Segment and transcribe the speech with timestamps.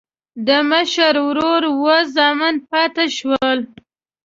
[0.47, 3.59] د مشر ورور اووه زامن پاتې شول.